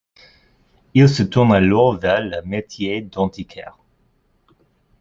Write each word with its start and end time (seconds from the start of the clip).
Il 0.95 1.07
se 1.07 1.21
tourne 1.21 1.53
alors 1.53 1.95
vers 1.95 2.21
le 2.23 2.41
métier 2.41 3.03
d'antiquaire. 3.03 3.77